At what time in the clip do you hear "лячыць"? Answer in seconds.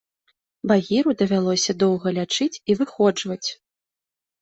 2.19-2.51